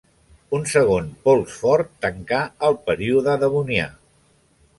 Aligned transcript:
Un 0.59 0.63
segon 0.69 1.11
pols 1.27 1.57
fort 1.65 1.91
tancà 2.07 2.41
el 2.71 2.79
període 2.89 3.37
Devonià. 3.45 3.87